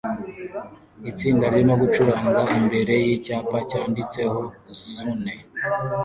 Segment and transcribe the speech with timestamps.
[1.09, 4.39] Itsinda ririmo gucuranga imbere yicyapa cyanditseho
[4.85, 5.33] "Zune"